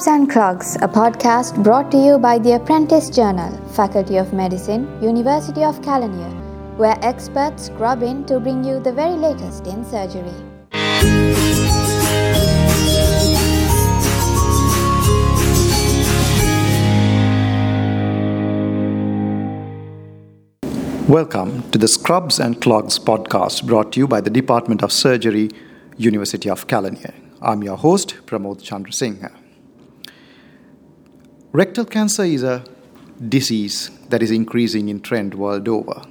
Scrubs 0.00 0.18
and 0.18 0.30
Clogs, 0.30 0.76
a 0.76 0.88
podcast 0.88 1.62
brought 1.62 1.90
to 1.90 1.98
you 1.98 2.18
by 2.18 2.38
the 2.38 2.52
Apprentice 2.52 3.10
Journal, 3.10 3.52
Faculty 3.72 4.16
of 4.16 4.32
Medicine, 4.32 4.88
University 5.02 5.62
of 5.62 5.82
Kelaniya, 5.82 6.78
where 6.78 6.96
experts 7.02 7.66
scrub 7.66 8.02
in 8.02 8.24
to 8.24 8.40
bring 8.40 8.64
you 8.64 8.80
the 8.80 8.90
very 8.90 9.12
latest 9.12 9.66
in 9.66 9.84
surgery. 9.84 10.32
Welcome 21.06 21.70
to 21.72 21.78
the 21.78 21.88
Scrubs 21.88 22.40
and 22.40 22.58
Clogs 22.62 22.98
podcast 22.98 23.66
brought 23.66 23.92
to 23.92 24.00
you 24.00 24.08
by 24.08 24.22
the 24.22 24.30
Department 24.30 24.82
of 24.82 24.92
Surgery, 24.92 25.50
University 25.98 26.48
of 26.48 26.66
Kelaniya. 26.66 27.12
I'm 27.42 27.62
your 27.62 27.76
host, 27.76 28.16
Pramod 28.24 28.62
Chandrasinghe. 28.62 29.39
Rectal 31.52 31.84
cancer 31.84 32.22
is 32.22 32.44
a 32.44 32.62
disease 33.28 33.90
that 34.10 34.22
is 34.22 34.30
increasing 34.30 34.88
in 34.88 35.00
trend 35.00 35.34
world 35.34 35.66
over. 35.66 36.02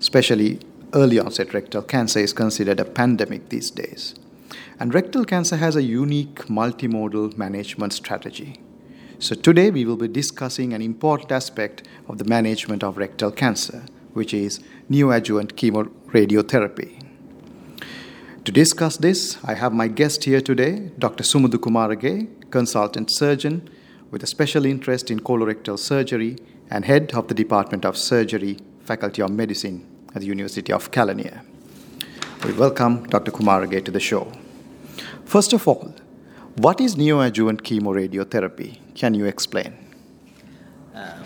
Especially 0.00 0.60
early 0.94 1.18
onset 1.20 1.52
rectal 1.52 1.82
cancer 1.82 2.20
is 2.20 2.32
considered 2.32 2.80
a 2.80 2.86
pandemic 2.86 3.50
these 3.50 3.70
days. 3.70 4.14
And 4.80 4.94
rectal 4.94 5.26
cancer 5.26 5.56
has 5.56 5.76
a 5.76 5.82
unique 5.82 6.46
multimodal 6.46 7.36
management 7.36 7.92
strategy. 7.92 8.62
So 9.18 9.34
today 9.34 9.70
we 9.70 9.84
will 9.84 9.98
be 9.98 10.08
discussing 10.08 10.72
an 10.72 10.80
important 10.80 11.32
aspect 11.32 11.86
of 12.08 12.16
the 12.16 12.24
management 12.24 12.82
of 12.82 12.96
rectal 12.96 13.30
cancer, 13.30 13.84
which 14.14 14.32
is 14.32 14.60
neoadjuvant 14.90 15.52
chemoradiotherapy. 15.52 16.98
To 18.46 18.50
discuss 18.50 18.96
this, 18.96 19.36
I 19.44 19.52
have 19.52 19.74
my 19.74 19.88
guest 19.88 20.24
here 20.24 20.40
today, 20.40 20.92
Dr. 20.98 21.24
Sumudhu 21.24 21.58
Kumarage, 21.58 22.50
consultant 22.50 23.10
surgeon 23.12 23.68
with 24.12 24.22
a 24.22 24.26
special 24.26 24.66
interest 24.66 25.10
in 25.10 25.18
colorectal 25.18 25.78
surgery 25.78 26.36
and 26.70 26.84
head 26.84 27.12
of 27.14 27.28
the 27.28 27.34
Department 27.34 27.86
of 27.86 27.96
Surgery, 27.96 28.58
Faculty 28.84 29.22
of 29.22 29.30
Medicine 29.30 29.86
at 30.14 30.20
the 30.20 30.26
University 30.26 30.70
of 30.70 30.90
Kelaniya. 30.90 31.40
We 32.44 32.52
welcome 32.52 33.04
Dr. 33.04 33.32
Kumarage 33.32 33.82
to 33.86 33.90
the 33.90 34.00
show. 34.00 34.30
First 35.24 35.54
of 35.54 35.66
all, 35.66 35.94
what 36.56 36.78
is 36.78 36.94
neoadjuvant 36.96 37.62
chemoradiotherapy? 37.62 38.78
Can 38.94 39.14
you 39.14 39.24
explain? 39.24 39.72
Uh, 40.94 41.24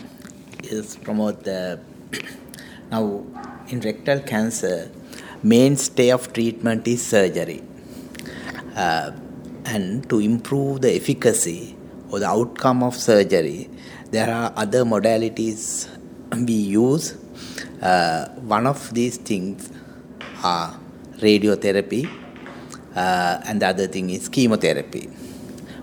yes, 0.62 0.95
Pramod 0.97 1.43
the 1.43 1.81
now 2.93 3.27
in 3.67 3.81
rectal 3.81 4.21
cancer, 4.21 4.93
mainstay 5.43 6.12
of 6.12 6.33
treatment 6.33 6.87
is 6.87 7.05
surgery, 7.05 7.65
uh, 8.77 9.11
and 9.65 10.09
to 10.09 10.21
improve 10.21 10.83
the 10.83 10.95
efficacy 10.95 11.77
or 12.11 12.19
the 12.19 12.29
outcome 12.29 12.83
of 12.83 12.95
surgery, 12.95 13.69
there 14.11 14.33
are 14.33 14.53
other 14.57 14.85
modalities 14.85 15.89
we 16.47 16.55
use. 16.55 17.17
Uh, 17.83 18.29
one 18.57 18.67
of 18.67 18.95
these 18.95 19.17
things 19.17 19.71
are 20.43 20.79
radiotherapy, 21.19 22.09
uh, 22.95 23.41
and 23.47 23.62
the 23.62 23.67
other 23.67 23.87
thing 23.87 24.11
is 24.11 24.29
chemotherapy. 24.29 25.09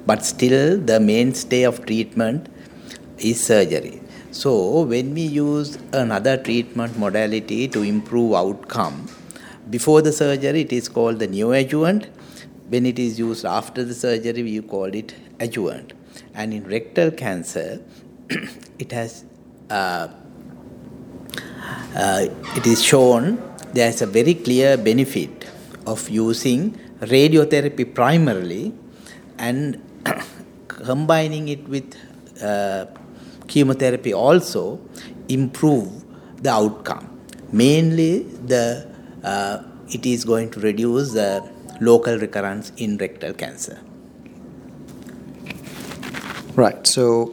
But 0.06 0.24
still, 0.26 0.80
the 0.80 1.00
mainstay 1.00 1.64
of 1.64 1.86
treatment 1.86 2.48
is 3.18 3.44
surgery. 3.44 4.02
So, 4.32 4.82
when 4.82 5.14
we 5.14 5.22
use 5.22 5.78
another 5.92 6.38
treatment 6.38 6.98
modality 6.98 7.68
to 7.68 7.84
improve 7.84 8.34
outcome, 8.34 9.08
before 9.70 10.02
the 10.02 10.12
surgery 10.12 10.62
it 10.62 10.74
is 10.74 10.90
called 10.90 11.20
the 11.20 11.28
neoadjuvant. 11.28 12.08
When 12.70 12.86
it 12.86 12.98
is 12.98 13.20
used 13.20 13.46
after 13.46 13.84
the 13.84 13.94
surgery, 13.94 14.42
we 14.42 14.62
call 14.62 14.86
it 14.86 15.14
adjuvant 15.40 15.94
and 16.34 16.54
in 16.54 16.64
rectal 16.66 17.12
cancer 17.12 17.82
it 18.80 18.92
has 18.92 19.26
uh, 19.70 20.08
uh, 21.96 22.26
it 22.56 22.68
is 22.68 22.84
shown 22.84 23.42
there 23.74 23.90
is 23.90 24.02
a 24.02 24.06
very 24.06 24.34
clear 24.34 24.78
benefit 24.78 25.50
of 25.86 26.10
using 26.10 26.78
radiotherapy 27.02 27.86
primarily 27.94 28.74
and 29.38 29.82
combining 30.68 31.48
it 31.50 31.68
with 31.68 31.96
uh, 32.42 32.86
chemotherapy 33.48 34.14
also 34.14 34.80
improve 35.28 36.04
the 36.42 36.50
outcome. 36.50 37.10
Mainly 37.52 38.24
the 38.24 38.88
uh, 39.24 39.64
it 39.90 40.06
is 40.06 40.26
going 40.26 40.50
to 40.52 40.60
reduce 40.60 41.14
the 41.14 41.48
local 41.80 42.18
recurrence 42.18 42.72
in 42.78 42.98
rectal 42.98 43.34
cancer 43.34 43.80
Right. 46.56 46.86
So, 46.86 47.26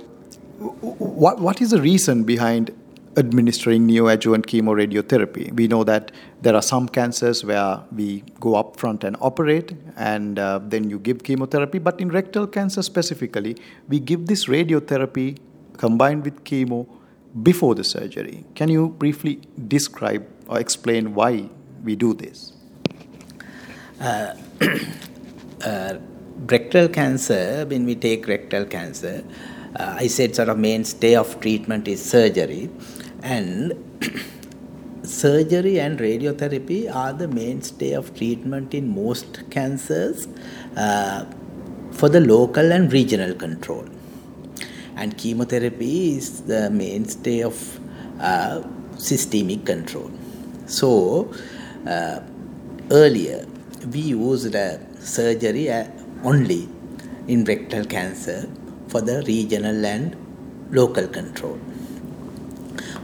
what, 0.59 1.41
what 1.41 1.61
is 1.61 1.71
the 1.71 1.81
reason 1.81 2.25
behind 2.25 2.71
administering 3.19 3.87
neoadjuvant 3.87 4.47
chemoradiotherapy? 4.47 5.53
We 5.53 5.69
know 5.69 5.85
that 5.85 6.11
there 6.41 6.55
are 6.55 6.63
some 6.63 6.89
cancers 6.89 7.45
where 7.45 7.81
we 7.95 8.25
go 8.41 8.55
up 8.55 8.79
front 8.79 9.05
and 9.05 9.19
operate, 9.21 9.75
and 9.97 10.39
uh, 10.39 10.61
then 10.63 10.89
you 10.89 10.99
give 10.99 11.23
chemotherapy. 11.23 11.79
But 11.79 12.01
in 12.01 12.09
rectal 12.09 12.47
cancer 12.47 12.83
specifically, 12.83 13.57
we 13.89 14.01
give 14.01 14.27
this 14.27 14.47
radiotherapy 14.47 15.37
combined 15.77 16.25
with 16.25 16.43
chemo 16.45 16.87
before 17.43 17.75
the 17.75 17.85
surgery. 17.85 18.45
Can 18.55 18.71
you 18.71 18.89
briefly 18.89 19.41
describe 19.69 20.27
or 20.49 20.59
explain 20.59 21.15
why 21.15 21.51
we 21.85 21.95
do 21.95 22.15
this? 22.15 22.55
Uh, 24.01 24.35
uh, 25.63 25.99
rectal 26.47 26.89
cancer, 26.89 27.67
when 27.69 27.85
we 27.85 27.95
take 27.95 28.27
rectal 28.27 28.65
cancer, 28.65 29.25
uh, 29.77 29.97
I 29.99 30.07
said 30.07 30.35
sort 30.35 30.49
of 30.49 30.59
mainstay 30.59 31.15
of 31.15 31.41
treatment 31.41 31.87
is 31.87 32.03
surgery, 32.03 32.71
and 33.23 33.73
surgery 35.03 35.79
and 35.81 35.99
radiotherapy 35.99 36.93
are 36.95 37.13
the 37.13 37.29
mainstay 37.29 37.93
of 37.93 38.15
treatment 38.17 38.75
in 38.75 38.95
most 38.95 39.51
cancers 39.51 40.27
uh, 40.77 41.25
for 41.93 42.09
the 42.09 42.21
local 42.21 42.73
and 42.73 42.93
regional 42.93 43.35
control. 43.35 43.87
And 44.97 45.17
chemotherapy 45.17 46.17
is 46.17 46.43
the 46.43 46.71
mainstay 46.71 47.43
of 47.43 47.81
uh, 48.21 48.63
systemic 48.99 49.65
control. 49.65 50.11
So, 50.67 51.33
uh, 51.87 52.21
earlier 52.91 53.47
we 53.87 54.01
used 54.01 54.55
surgery 55.01 55.71
only 56.25 56.69
in 57.29 57.45
rectal 57.45 57.85
cancer 57.85 58.49
for 58.89 59.01
the 59.01 59.23
regional 59.27 59.85
and 59.85 60.17
local 60.71 61.07
control. 61.09 61.59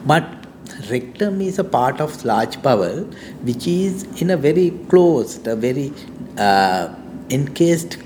But 0.05 0.47
rectum 0.91 1.41
is 1.41 1.59
a 1.59 1.65
part 1.65 2.01
of 2.01 2.25
large 2.25 2.61
bowel 2.63 3.05
which 3.43 3.67
is 3.67 4.05
in 4.21 4.31
a 4.31 4.37
very 4.37 4.71
closed, 4.89 5.47
a 5.47 5.57
very 5.57 5.93
uh, 6.39 6.95
encased 7.31 7.99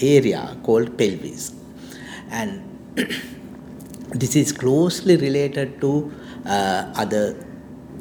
area 0.00 0.56
called 0.62 0.96
pelvis. 0.98 1.54
And 2.30 2.62
this 4.10 4.36
is 4.36 4.52
closely 4.52 5.16
related 5.16 5.80
to 5.80 6.12
uh, 6.44 6.92
other 6.96 7.36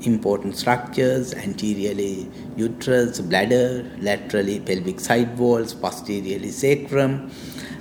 important 0.05 0.57
structures 0.57 1.33
anteriorly 1.33 2.29
uterus, 2.55 3.19
bladder, 3.21 3.89
laterally 3.99 4.59
pelvic 4.59 4.99
side 4.99 5.37
walls, 5.37 5.73
posteriorly 5.73 6.49
sacrum, 6.49 7.31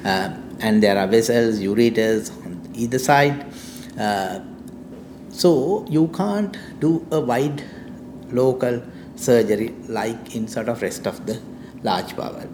uh, 0.05 0.35
and 0.61 0.83
there 0.83 0.99
are 0.99 1.07
vessels, 1.07 1.61
ureters 1.61 2.31
on 2.45 2.61
either 2.75 2.99
side. 2.99 3.47
Uh, 3.99 4.41
so 5.31 5.87
you 5.89 6.09
can't 6.09 6.57
do 6.81 7.07
a 7.11 7.21
wide 7.21 7.63
local 8.31 8.83
surgery 9.17 9.75
like 9.89 10.35
in 10.35 10.49
sort 10.49 10.69
of 10.69 10.83
rest 10.83 11.07
of 11.07 11.27
the 11.27 11.41
large 11.83 12.17
bowel. 12.17 12.49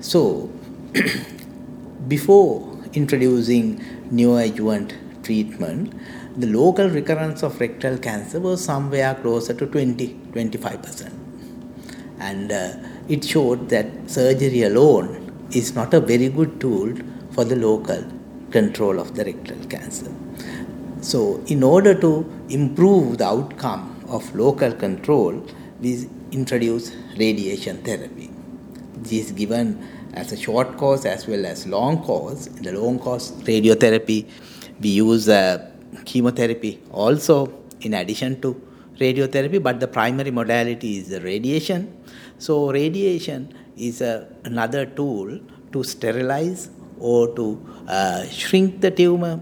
So 0.00 0.50
before 2.08 2.78
introducing 2.92 3.82
new 4.10 4.28
neoadjuvant 4.28 5.24
treatment, 5.24 5.94
the 6.36 6.46
local 6.46 6.88
recurrence 6.88 7.42
of 7.42 7.60
rectal 7.60 7.98
cancer 7.98 8.40
was 8.40 8.64
somewhere 8.64 9.14
closer 9.14 9.54
to 9.54 9.66
20 9.66 10.08
25%. 10.32 11.12
And 12.18 12.52
uh, 12.52 12.74
it 13.08 13.24
showed 13.24 13.68
that 13.70 13.86
surgery 14.08 14.62
alone 14.62 15.48
is 15.52 15.74
not 15.74 15.92
a 15.92 16.00
very 16.00 16.28
good 16.28 16.60
tool 16.60 16.94
for 17.32 17.44
the 17.44 17.56
local 17.56 18.04
control 18.50 18.98
of 18.98 19.14
the 19.14 19.24
rectal 19.24 19.58
cancer. 19.66 20.10
So, 21.00 21.42
in 21.46 21.62
order 21.62 21.94
to 22.00 22.30
improve 22.48 23.18
the 23.18 23.26
outcome 23.26 24.04
of 24.08 24.34
local 24.36 24.72
control, 24.72 25.44
we 25.80 26.08
introduce 26.30 26.94
radiation 27.18 27.78
therapy. 27.82 28.30
This 28.94 29.26
is 29.26 29.32
given 29.32 29.84
as 30.14 30.30
a 30.30 30.36
short 30.36 30.76
course 30.76 31.04
as 31.04 31.26
well 31.26 31.44
as 31.44 31.66
long 31.66 32.02
course. 32.02 32.46
In 32.46 32.62
the 32.62 32.72
long 32.72 32.98
course 32.98 33.32
radiotherapy, 33.32 34.28
we 34.80 34.90
use 34.90 35.28
uh, 35.28 35.71
chemotherapy 36.04 36.80
also 36.90 37.52
in 37.80 37.94
addition 37.94 38.40
to 38.40 38.60
radiotherapy, 38.98 39.62
but 39.62 39.80
the 39.80 39.88
primary 39.88 40.30
modality 40.30 40.98
is 40.98 41.08
the 41.08 41.20
radiation. 41.20 41.80
So, 42.38 42.70
radiation 42.70 43.54
is 43.76 44.00
a, 44.00 44.28
another 44.44 44.86
tool 44.86 45.40
to 45.72 45.84
sterilize 45.84 46.70
or 46.98 47.34
to 47.34 47.46
uh, 47.88 48.24
shrink 48.26 48.80
the 48.80 48.90
tumor 48.90 49.40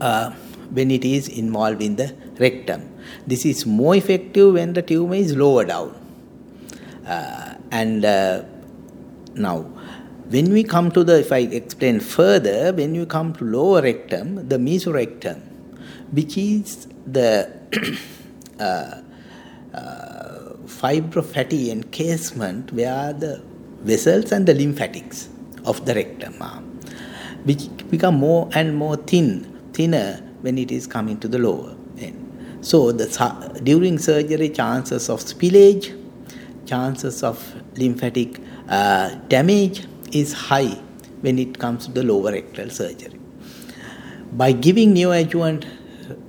uh, 0.00 0.30
when 0.70 0.90
it 0.90 1.04
is 1.04 1.28
involved 1.28 1.82
in 1.82 1.96
the 1.96 2.14
rectum. 2.38 2.88
This 3.26 3.44
is 3.44 3.66
more 3.66 3.96
effective 3.96 4.54
when 4.54 4.72
the 4.72 4.82
tumor 4.82 5.16
is 5.16 5.36
lower 5.36 5.64
down. 5.64 5.96
Uh, 7.06 7.54
and 7.70 8.04
uh, 8.04 8.44
now, 9.34 9.66
when 10.30 10.52
we 10.52 10.62
come 10.62 10.92
to 10.92 11.02
the, 11.02 11.18
if 11.18 11.32
I 11.32 11.38
explain 11.38 11.98
further, 11.98 12.72
when 12.72 12.94
you 12.94 13.04
come 13.04 13.32
to 13.34 13.44
lower 13.44 13.82
rectum, 13.82 14.48
the 14.48 14.58
mesorectum, 14.58 15.40
which 16.12 16.38
is 16.38 16.86
the 17.04 17.50
uh, 18.60 19.02
uh, 19.76 20.52
fibrofatty 20.66 21.70
encasement 21.70 22.72
where 22.72 23.12
the 23.12 23.42
vessels 23.80 24.30
and 24.30 24.46
the 24.46 24.54
lymphatics 24.54 25.28
of 25.64 25.84
the 25.84 25.96
rectum 25.96 26.40
are, 26.40 26.62
which 27.42 27.68
become 27.90 28.14
more 28.14 28.48
and 28.52 28.76
more 28.76 28.96
thin, 28.96 29.44
thinner 29.72 30.22
when 30.42 30.58
it 30.58 30.70
is 30.70 30.86
coming 30.86 31.18
to 31.18 31.26
the 31.26 31.40
lower 31.40 31.74
end. 31.98 32.58
So 32.60 32.92
the 32.92 33.60
during 33.64 33.98
surgery, 33.98 34.50
chances 34.50 35.08
of 35.08 35.18
spillage, 35.18 35.96
chances 36.66 37.24
of 37.24 37.36
lymphatic 37.76 38.40
uh, 38.68 39.16
damage 39.26 39.86
is 40.12 40.32
high 40.32 40.76
when 41.20 41.38
it 41.38 41.58
comes 41.58 41.86
to 41.86 41.92
the 41.92 42.02
lower 42.02 42.32
rectal 42.32 42.70
surgery. 42.70 43.18
By 44.32 44.52
giving 44.52 44.94
neoadjuvant 44.94 45.66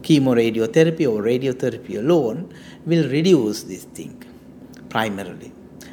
chemoradiotherapy 0.02 1.10
or 1.12 1.22
radiotherapy 1.22 1.98
alone 1.98 2.54
will 2.86 3.10
reduce 3.10 3.64
this 3.64 3.84
thing 3.86 4.24
primarily 4.90 5.52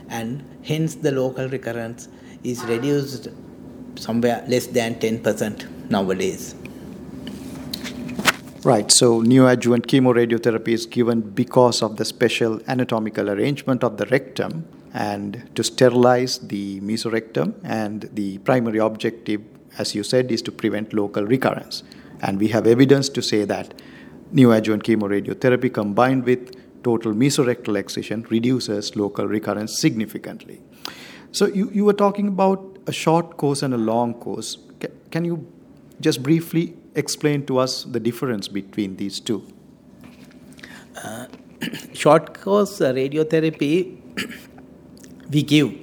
and 0.08 0.44
hence 0.62 0.96
the 0.96 1.12
local 1.12 1.48
recurrence 1.48 2.08
is 2.42 2.64
reduced 2.64 3.28
somewhere 3.96 4.44
less 4.48 4.66
than 4.66 4.94
10% 4.96 5.90
nowadays. 5.90 6.54
Right, 8.64 8.90
so 8.90 9.22
neoadjuvant 9.22 9.86
chemoradiotherapy 9.86 10.68
is 10.68 10.86
given 10.86 11.20
because 11.20 11.82
of 11.82 11.96
the 11.96 12.04
special 12.04 12.60
anatomical 12.66 13.30
arrangement 13.30 13.84
of 13.84 13.96
the 13.98 14.06
rectum 14.06 14.66
and 14.94 15.50
to 15.54 15.62
sterilize 15.62 16.38
the 16.38 16.80
mesorectum, 16.80 17.54
and 17.62 18.08
the 18.12 18.38
primary 18.38 18.78
objective, 18.78 19.42
as 19.78 19.94
you 19.94 20.02
said, 20.02 20.30
is 20.30 20.42
to 20.42 20.52
prevent 20.52 20.92
local 20.92 21.24
recurrence. 21.24 21.82
And 22.20 22.38
we 22.38 22.48
have 22.48 22.66
evidence 22.66 23.08
to 23.10 23.22
say 23.22 23.44
that 23.44 23.74
neoadjuvant 24.34 24.82
chemoradiotherapy 24.82 25.72
combined 25.72 26.24
with 26.24 26.54
total 26.82 27.12
mesorectal 27.12 27.76
excision 27.76 28.26
reduces 28.30 28.96
local 28.96 29.26
recurrence 29.26 29.78
significantly. 29.78 30.62
So, 31.32 31.46
you, 31.46 31.70
you 31.72 31.84
were 31.84 31.92
talking 31.92 32.28
about 32.28 32.78
a 32.86 32.92
short 32.92 33.36
course 33.36 33.62
and 33.62 33.74
a 33.74 33.78
long 33.78 34.14
course. 34.14 34.58
Can 35.10 35.24
you 35.24 35.46
just 36.00 36.22
briefly 36.22 36.74
explain 36.94 37.44
to 37.46 37.58
us 37.58 37.84
the 37.84 38.00
difference 38.00 38.48
between 38.48 38.96
these 38.96 39.20
two? 39.20 39.46
Uh, 40.96 41.26
short 41.92 42.40
course 42.40 42.80
uh, 42.80 42.92
radiotherapy 42.92 43.98
we 45.30 45.42
give 45.42 45.74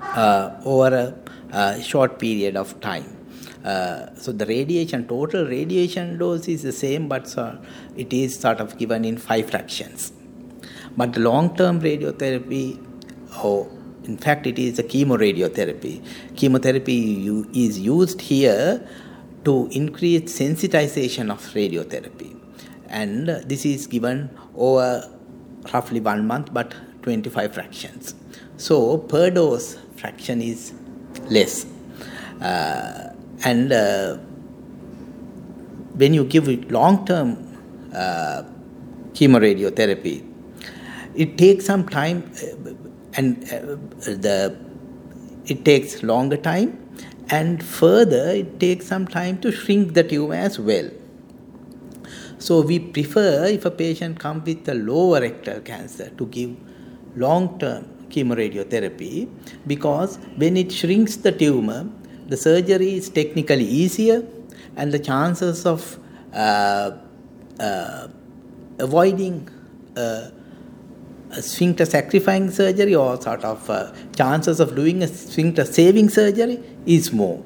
uh, 0.00 0.60
over 0.64 1.14
a, 1.52 1.56
a, 1.56 1.82
short 1.82 2.18
period 2.18 2.56
of 2.56 2.80
time. 2.80 3.16
Uh, 3.64 4.12
so 4.14 4.32
the 4.32 4.46
radiation, 4.46 5.06
total 5.06 5.46
radiation 5.46 6.18
dose 6.18 6.48
is 6.48 6.62
the 6.62 6.72
same, 6.72 7.08
but 7.08 7.28
so 7.28 7.58
it 7.96 8.12
is 8.12 8.38
sort 8.38 8.60
of 8.60 8.76
given 8.78 9.04
in 9.04 9.16
five 9.16 9.50
fractions. 9.50 10.12
But 10.96 11.14
the 11.14 11.20
long-term 11.20 11.80
radiotherapy, 11.80 12.84
oh, 13.36 13.70
in 14.04 14.18
fact, 14.18 14.46
it 14.46 14.58
is 14.58 14.78
a 14.78 14.82
chemoradiotherapy. 14.82 16.04
Chemotherapy 16.36 17.26
is 17.54 17.78
used 17.78 18.20
here 18.20 18.86
to 19.44 19.68
increase 19.70 20.22
sensitization 20.22 21.30
of 21.30 21.40
radiotherapy. 21.54 22.36
And 22.88 23.28
this 23.28 23.64
is 23.64 23.86
given 23.86 24.36
over 24.54 25.08
roughly 25.72 26.00
one 26.00 26.26
month, 26.26 26.52
but 26.52 26.74
25 27.02 27.54
fractions. 27.54 28.14
So 28.56 28.98
per 28.98 29.30
dose 29.30 29.78
fraction 29.96 30.42
is 30.42 30.72
less. 31.30 31.66
Uh, 32.40 33.10
and 33.44 33.72
uh, 33.72 34.16
when 35.94 36.14
you 36.14 36.24
give 36.24 36.48
long 36.70 37.04
term 37.06 37.36
uh, 37.94 38.42
chemoradiotherapy, 39.12 40.32
it 41.14 41.36
takes 41.36 41.66
some 41.66 41.88
time 41.88 42.32
uh, 42.42 42.72
and 43.14 43.44
uh, 43.44 43.76
the 44.26 44.56
it 45.46 45.64
takes 45.64 46.02
longer 46.02 46.36
time 46.36 46.78
and 47.28 47.62
further 47.62 48.30
it 48.30 48.58
takes 48.60 48.86
some 48.86 49.06
time 49.06 49.38
to 49.40 49.52
shrink 49.52 49.94
the 49.94 50.02
tumor 50.02 50.34
as 50.34 50.58
well 50.58 50.88
so 52.38 52.60
we 52.60 52.78
prefer 52.78 53.46
if 53.46 53.64
a 53.64 53.70
patient 53.70 54.18
comes 54.18 54.44
with 54.46 54.68
a 54.68 54.74
lower 54.74 55.20
rectal 55.20 55.60
cancer 55.60 56.10
to 56.10 56.26
give 56.26 56.56
long 57.16 57.58
term 57.58 57.91
chemoradiotherapy 58.14 59.28
because 59.66 60.18
when 60.36 60.56
it 60.56 60.70
shrinks 60.80 61.16
the 61.26 61.32
tumor 61.32 61.80
the 62.32 62.36
surgery 62.36 62.94
is 63.00 63.08
technically 63.20 63.68
easier 63.82 64.18
and 64.76 64.92
the 64.92 64.98
chances 64.98 65.66
of 65.66 65.98
uh, 66.32 66.90
uh, 67.60 68.08
avoiding 68.78 69.48
uh, 69.96 70.30
a 71.30 71.42
sphincter 71.42 71.84
sacrificing 71.84 72.50
surgery 72.50 72.94
or 72.94 73.20
sort 73.20 73.44
of 73.44 73.68
uh, 73.70 73.92
chances 74.16 74.60
of 74.60 74.74
doing 74.74 75.02
a 75.02 75.08
sphincter 75.08 75.64
saving 75.64 76.08
surgery 76.08 76.62
is 76.86 77.12
more. 77.12 77.42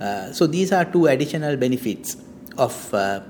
Uh, 0.00 0.32
so 0.32 0.46
these 0.46 0.72
are 0.72 0.84
two 0.84 1.06
additional 1.06 1.56
benefits 1.56 2.16
of 2.56 2.94
uh, 2.94 3.20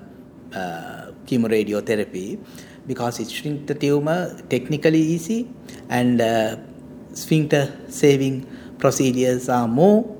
chemoradiotherapy 1.26 2.38
because 2.87 3.21
it 3.21 3.31
shrinks 3.31 3.67
the 3.67 3.75
tumor 3.75 4.38
technically 4.49 5.00
easy 5.00 5.49
and 5.88 6.21
uh, 6.21 6.56
sphincter 7.12 7.77
saving 7.88 8.47
procedures 8.79 9.49
are 9.49 9.69
more 9.69 10.17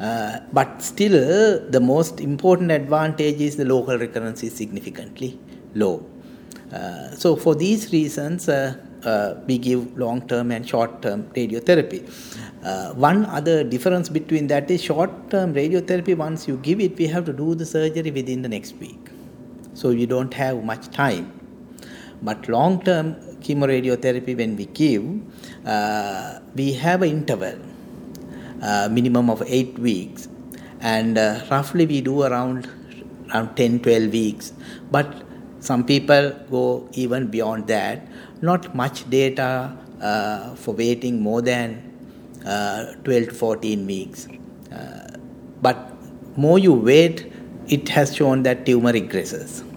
uh, 0.00 0.40
but 0.50 0.80
still, 0.82 1.60
the 1.68 1.80
most 1.80 2.20
important 2.20 2.70
advantage 2.70 3.38
is 3.38 3.56
the 3.56 3.66
local 3.66 3.98
recurrence 3.98 4.42
is 4.42 4.54
significantly 4.54 5.38
low. 5.74 6.06
Uh, 6.72 7.10
so, 7.10 7.36
for 7.36 7.54
these 7.54 7.92
reasons, 7.92 8.48
uh, 8.48 8.74
uh 9.04 9.34
we 9.46 9.56
give 9.58 9.98
long 9.98 10.20
term 10.26 10.50
and 10.52 10.66
short 10.66 11.02
term 11.02 11.24
radiotherapy. 11.34 12.00
Uh, 12.64 12.94
one 12.94 13.26
other 13.26 13.62
difference 13.62 14.08
between 14.08 14.46
that 14.46 14.70
is 14.70 14.82
short 14.82 15.10
term 15.30 15.52
radiotherapy, 15.52 16.16
once 16.16 16.48
you 16.48 16.56
give 16.68 16.80
it, 16.80 16.96
we 16.96 17.06
have 17.06 17.26
to 17.26 17.34
do 17.34 17.54
the 17.54 17.66
surgery 17.66 18.10
within 18.10 18.40
the 18.40 18.48
next 18.48 18.76
week. 18.76 19.10
So, 19.74 19.90
you 19.90 20.06
don't 20.06 20.32
have 20.32 20.64
much 20.64 20.90
time. 20.90 21.39
But 22.22 22.48
long 22.48 22.82
term 22.82 23.14
chemoradiotherapy, 23.40 24.36
when 24.36 24.56
we 24.56 24.66
give, 24.66 25.04
uh, 25.66 26.40
we 26.54 26.72
have 26.74 27.02
an 27.02 27.10
interval 27.10 27.58
uh, 28.62 28.88
minimum 28.90 29.30
of 29.30 29.42
8 29.46 29.78
weeks. 29.78 30.28
And 30.80 31.18
uh, 31.18 31.44
roughly 31.50 31.86
we 31.86 32.00
do 32.00 32.22
around 32.22 32.68
around 33.30 33.56
10 33.56 33.80
12 33.80 34.12
weeks. 34.12 34.52
But 34.90 35.22
some 35.60 35.84
people 35.84 36.30
go 36.50 36.88
even 36.92 37.28
beyond 37.28 37.66
that. 37.68 38.06
Not 38.42 38.74
much 38.74 39.08
data 39.08 39.76
uh, 40.00 40.54
for 40.54 40.74
waiting 40.74 41.20
more 41.22 41.42
than 41.42 41.90
uh, 42.46 42.94
12 43.04 43.28
to 43.28 43.34
14 43.34 43.86
weeks. 43.86 44.28
Uh, 44.72 45.16
but 45.60 45.92
more 46.36 46.58
you 46.58 46.72
wait 46.72 47.30
it 47.68 47.88
has 47.88 48.14
shown 48.16 48.42
that 48.42 48.64
tumor 48.66 48.92
regresses 48.92 49.69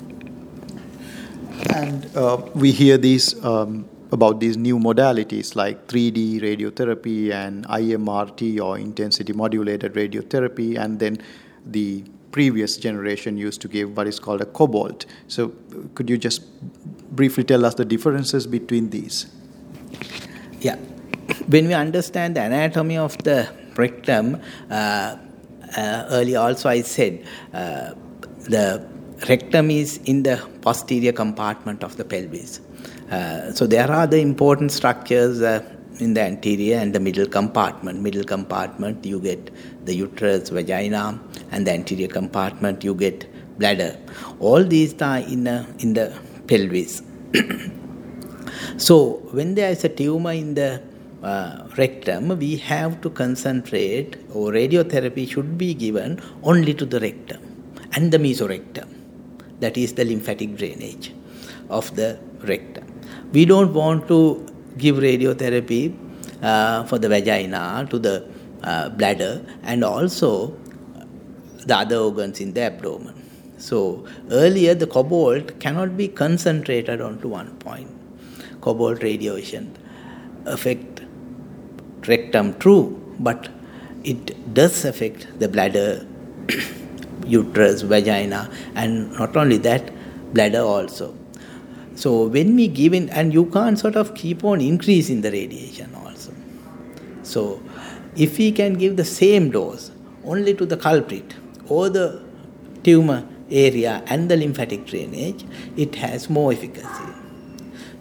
and 1.70 2.16
uh, 2.16 2.38
we 2.56 2.72
hear 2.72 2.98
these 2.98 3.44
um, 3.44 3.88
about 4.12 4.40
these 4.40 4.58
new 4.58 4.78
modalities 4.78 5.56
like 5.56 5.88
3D 5.88 6.42
radiotherapy 6.42 7.32
and 7.32 7.66
IMRT 7.68 8.62
or 8.62 8.78
intensity 8.78 9.34
modulated 9.34 9.94
radiotherapy, 9.94 10.78
and 10.78 11.00
then 11.00 11.18
the 11.66 12.04
previous 12.32 12.78
generation 12.78 13.38
used 13.38 13.62
to 13.62 13.68
give 13.68 13.96
what 13.98 14.08
is 14.08 14.20
called 14.20 14.42
a 14.42 14.46
cobalt. 14.46 15.06
So, 15.28 15.54
could 15.96 16.10
you 16.10 16.18
just 16.18 16.44
briefly 17.16 17.44
tell 17.44 17.66
us 17.66 17.76
the 17.76 17.86
differences 17.86 18.46
between 18.46 18.90
these? 18.90 19.28
Yeah, 20.60 20.76
when 21.48 21.68
we 21.68 21.74
understand 21.74 22.36
the 22.36 22.44
anatomy 22.44 22.98
of 22.98 23.18
the 23.20 23.50
rectum, 23.76 24.42
uh, 24.70 25.18
uh, 25.76 26.06
earlier 26.10 26.40
also 26.40 26.70
I 26.70 26.82
said 26.82 27.26
uh, 27.54 27.94
the 28.44 28.93
rectum 29.30 29.72
is 29.72 29.98
in 30.06 30.24
the 30.24 30.38
posterior 30.62 31.12
compartment 31.12 31.84
of 31.84 31.98
the 31.98 32.06
pelvis. 32.06 32.60
Uh, 33.12 33.52
so 33.54 33.66
there 33.66 33.92
are 33.92 34.08
the 34.08 34.20
important 34.20 34.72
structures 34.72 35.42
uh, 35.42 35.62
in 36.00 36.14
the 36.14 36.22
anterior 36.22 36.78
and 36.78 36.94
the 36.94 37.00
middle 37.00 37.28
compartment. 37.28 38.02
Middle 38.02 38.24
compartment 38.24 39.06
you 39.06 39.20
get 39.20 39.52
the 39.86 39.96
uterus, 39.96 40.50
vagina, 40.50 41.20
and 41.52 41.68
the 41.68 41.72
anterior 41.72 42.08
compartment 42.08 42.84
you 42.84 42.96
get 42.96 43.28
bladder. 43.60 43.98
All 44.40 44.64
these 44.64 45.00
are 45.02 45.20
in 45.20 45.48
uh, 45.48 45.66
in 45.80 45.94
the 45.94 46.14
pelvis. 46.48 47.02
so 48.78 48.96
when 49.32 49.56
there 49.56 49.72
is 49.72 49.84
a 49.84 49.90
tumor 49.90 50.32
in 50.32 50.56
the 50.56 50.82
uh, 51.22 51.68
rectum, 51.78 52.38
we 52.38 52.58
have 52.58 53.00
to 53.02 53.10
concentrate, 53.10 54.18
or 54.34 54.52
radiotherapy 54.52 55.30
should 55.30 55.58
be 55.58 55.74
given 55.74 56.22
only 56.44 56.74
to 56.74 56.86
the 56.86 57.00
rectum 57.00 57.42
and 57.94 58.12
the 58.12 58.18
mesorectum. 58.18 58.93
That 59.64 59.78
is 59.78 59.94
the 59.94 60.06
lymphatic 60.12 60.56
drainage 60.60 61.14
of 61.70 61.96
the 61.96 62.10
rectum. 62.50 62.86
We 63.32 63.46
don't 63.46 63.74
want 63.74 64.08
to 64.10 64.20
give 64.78 64.98
radiotherapy 64.98 65.84
uh, 66.42 66.84
for 66.90 66.98
the 67.00 67.10
vagina, 67.10 67.88
to 67.90 68.00
the 68.08 68.16
uh, 68.64 68.90
bladder, 68.90 69.46
and 69.64 69.84
also 69.84 70.56
the 71.66 71.76
other 71.78 71.98
organs 71.98 72.42
in 72.42 72.54
the 72.54 72.62
abdomen. 72.62 73.16
So 73.58 74.06
earlier 74.32 74.74
the 74.76 74.88
cobalt 74.88 75.60
cannot 75.60 75.96
be 75.96 76.08
concentrated 76.10 77.00
onto 77.00 77.30
one 77.30 77.56
point. 77.58 77.90
Cobalt 78.62 79.02
radiation 79.02 79.78
affect 80.46 81.02
rectum 82.08 82.54
true, 82.60 82.84
but 83.20 83.50
it 84.04 84.54
does 84.54 84.84
affect 84.84 85.28
the 85.40 85.48
bladder, 85.48 86.06
uterus, 87.26 87.82
vagina, 87.82 88.50
and 88.76 89.12
not 89.14 89.36
only 89.36 89.58
that, 89.58 89.92
bladder 90.34 90.62
also. 90.62 91.16
So 91.96 92.28
when 92.28 92.56
we 92.56 92.68
give 92.68 92.94
in, 92.94 93.10
and 93.10 93.34
you 93.34 93.46
can't 93.46 93.78
sort 93.78 93.96
of 93.96 94.16
keep 94.16 94.44
on 94.44 94.62
increasing 94.62 95.22
the 95.22 95.32
radiation 95.32 95.94
also. 95.96 96.34
So 97.24 97.62
if 98.16 98.38
we 98.38 98.52
can 98.52 98.74
give 98.74 98.98
the 98.98 99.06
same 99.06 99.52
dose 99.52 99.92
only 100.26 100.54
to 100.56 100.66
the 100.66 100.78
culprit 100.78 101.36
or 101.68 101.90
the 101.90 102.22
tumor 102.84 103.28
area 103.50 104.04
and 104.08 104.30
the 104.30 104.38
lymphatic 104.38 104.86
drainage, 104.86 105.46
it 105.78 105.96
has 105.96 106.30
more 106.30 106.52
efficacy. 106.52 107.14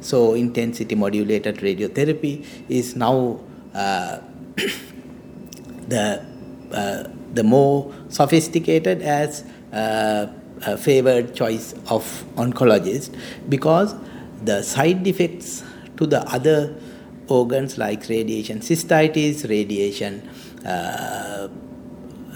So 0.00 0.35
intensity 0.35 0.95
modulated 0.95 1.57
radiotherapy 1.59 2.45
is 2.69 2.97
now 2.97 3.41
uh, 3.75 4.19
the 5.88 6.25
uh, 6.73 7.05
the 7.33 7.43
more 7.43 7.93
sophisticated 8.09 9.03
as 9.03 9.45
uh, 9.73 10.27
a 10.67 10.77
favored 10.77 11.35
choice 11.35 11.75
of 11.89 12.25
oncologist 12.37 13.15
because 13.49 13.95
the 14.45 14.62
side 14.62 15.07
effects 15.07 15.62
to 15.97 16.07
the 16.07 16.21
other 16.33 16.75
organs 17.29 17.79
like 17.79 18.09
radiation 18.09 18.61
cystitis, 18.61 19.49
radiation, 19.49 20.29
uh, 20.67 21.49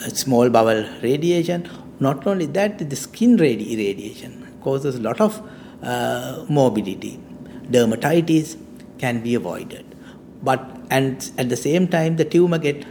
small 0.09 0.49
bowel 0.51 0.87
radiation. 1.03 1.69
Not 2.01 2.27
only 2.27 2.47
that, 2.47 2.79
the 2.91 2.97
skin 2.97 3.37
radi- 3.37 3.77
radiation 3.77 4.47
causes 4.63 4.97
a 4.97 5.01
lot 5.01 5.21
of 5.21 5.43
uh, 5.83 6.45
morbidity. 6.49 7.19
Dermatitis 7.71 8.57
can 8.99 9.23
be 9.23 9.35
avoided, 9.35 9.85
but 10.43 10.61
and 10.91 11.31
at 11.37 11.49
the 11.49 11.57
same 11.57 11.89
time, 11.89 12.17
the 12.17 12.25
tumor 12.25 12.59
get 12.59 12.85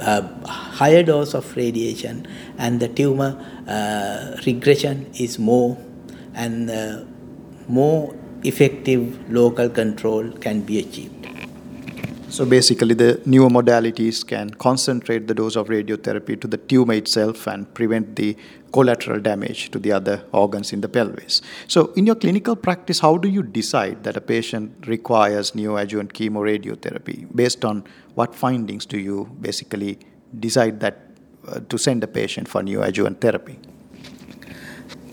higher 0.00 1.02
dose 1.02 1.34
of 1.34 1.56
radiation 1.56 2.26
and 2.58 2.80
the 2.80 2.88
tumor 2.88 3.36
uh, 3.66 4.36
regression 4.46 5.10
is 5.18 5.38
more 5.38 5.76
and 6.34 6.70
uh, 6.70 7.02
more 7.68 8.14
effective 8.44 9.30
local 9.32 9.68
control 9.68 10.30
can 10.32 10.60
be 10.60 10.78
achieved. 10.78 11.12
So 12.28 12.44
basically, 12.44 12.94
the 12.94 13.22
newer 13.24 13.48
modalities 13.48 14.26
can 14.26 14.50
concentrate 14.50 15.26
the 15.26 15.34
dose 15.34 15.56
of 15.56 15.68
radiotherapy 15.68 16.38
to 16.40 16.46
the 16.46 16.58
tumor 16.58 16.94
itself 16.94 17.46
and 17.46 17.72
prevent 17.72 18.16
the 18.16 18.36
collateral 18.76 19.20
damage 19.20 19.70
to 19.74 19.78
the 19.78 19.92
other 19.98 20.16
organs 20.32 20.72
in 20.72 20.82
the 20.82 20.88
pelvis. 20.96 21.40
So, 21.74 21.92
in 22.00 22.06
your 22.06 22.16
clinical 22.24 22.56
practice, 22.56 23.00
how 23.00 23.16
do 23.16 23.28
you 23.36 23.42
decide 23.42 24.04
that 24.04 24.16
a 24.16 24.20
patient 24.20 24.86
requires 24.86 25.52
neoadjuvant 25.52 26.12
chemoradiotherapy? 26.18 27.16
Based 27.34 27.64
on 27.64 27.84
what 28.14 28.34
findings 28.34 28.84
do 28.94 28.98
you 28.98 29.24
basically 29.40 29.98
decide 30.46 30.80
that 30.80 30.98
uh, 31.48 31.60
to 31.70 31.78
send 31.78 32.04
a 32.04 32.10
patient 32.18 32.48
for 32.48 32.62
neoadjuvant 32.62 33.20
therapy? 33.20 33.58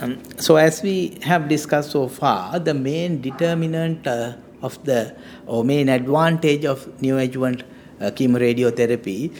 Um, 0.01 0.17
so, 0.38 0.58
as 0.58 0.84
we 0.84 1.17
have 1.22 1.48
discussed 1.48 1.91
so 1.91 2.08
far, 2.10 2.60
the 2.60 2.74
main 2.74 3.22
determinant 3.22 4.05
uh, 4.05 4.34
of 4.62 4.84
the 4.84 5.15
or 5.46 5.63
main 5.63 5.88
advantage 5.88 6.65
of 6.65 6.86
neoadjuvant 7.05 7.63
uh, 8.01 8.12
chemoradiotherapy 8.20 9.34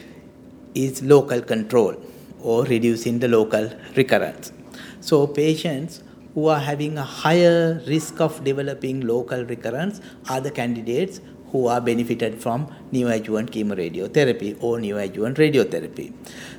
is 0.76 1.04
local 1.04 1.42
control 1.42 1.96
or 2.44 2.64
reducing 2.66 3.20
the 3.20 3.28
local 3.28 3.70
recurrence. 3.96 4.52
So, 5.00 5.28
patients 5.28 6.04
who 6.34 6.48
are 6.48 6.60
having 6.60 6.98
a 6.98 7.04
higher 7.04 7.82
risk 7.88 8.20
of 8.20 8.44
developing 8.44 9.02
local 9.02 9.46
recurrence 9.46 10.02
are 10.30 10.42
the 10.42 10.52
candidates 10.52 11.22
who 11.54 11.68
are 11.68 11.80
benefited 11.80 12.42
from 12.44 12.66
neoadjuvant 12.92 13.50
chemoradiotherapy 13.56 14.58
or 14.60 14.80
neoadjuvant 14.80 15.36
radiotherapy. 15.36 16.12